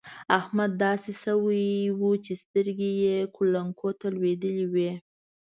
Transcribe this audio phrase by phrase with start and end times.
[0.39, 1.65] احمد داسې شوی
[1.99, 4.91] وو چې سترګې يې کولکو ته لوېدلې وې.